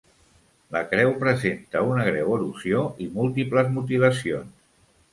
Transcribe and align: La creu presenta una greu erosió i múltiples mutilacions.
La 0.75 0.81
creu 0.93 1.13
presenta 1.25 1.85
una 1.91 2.07
greu 2.09 2.33
erosió 2.39 2.83
i 3.07 3.13
múltiples 3.21 3.73
mutilacions. 3.79 4.55